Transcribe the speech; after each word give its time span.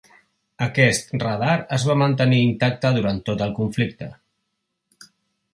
Aquest 0.67 1.13
radar 1.23 1.57
es 1.77 1.85
va 1.91 1.97
mantenir 2.03 2.41
intacte 2.47 2.93
durant 2.97 3.23
tot 3.29 3.45
el 3.49 3.55
conflicte. 3.63 4.09